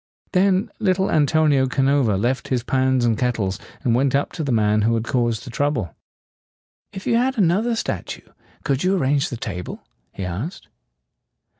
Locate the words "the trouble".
5.45-5.95